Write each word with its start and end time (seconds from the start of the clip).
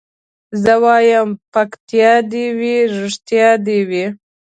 زه 0.63 0.73
وايم 0.83 1.29
پکتيا 1.53 2.13
دي 2.31 2.45
وي 2.59 2.75
رښتيا 2.99 3.49
دي 3.65 3.79
وي 3.89 4.05